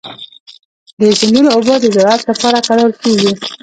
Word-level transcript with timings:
د 0.99 1.01
سیندونو 1.19 1.49
اوبه 1.55 1.75
د 1.81 1.85
زراعت 1.95 2.21
لپاره 2.29 2.65
کارول 2.67 2.93
کېږي. 3.01 3.31